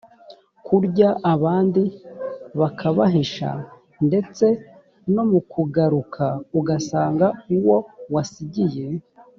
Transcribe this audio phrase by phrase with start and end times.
[0.65, 1.83] kurya abandi
[2.59, 3.49] bakabahisha
[4.07, 4.45] ndetse
[5.13, 6.25] no mu kugaruka
[6.59, 7.27] ugasanga
[7.57, 7.77] uwo
[8.15, 8.87] wasigiye